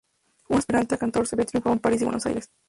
Un 0.49 0.57
aspirante 0.57 0.95
a 0.95 0.97
cantor 0.97 1.27
se 1.27 1.35
ve 1.35 1.45
triunfando 1.45 1.73
en 1.75 1.79
París 1.81 2.01
y 2.01 2.05
Buenos 2.05 2.25
Aires. 2.25 2.49